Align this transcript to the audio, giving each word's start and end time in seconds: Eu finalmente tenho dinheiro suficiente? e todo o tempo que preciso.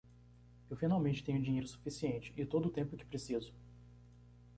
Eu 0.67 0.75
finalmente 0.75 1.23
tenho 1.23 1.43
dinheiro 1.43 1.67
suficiente? 1.67 2.33
e 2.35 2.43
todo 2.43 2.65
o 2.65 2.71
tempo 2.71 2.97
que 2.97 3.05
preciso. 3.05 3.53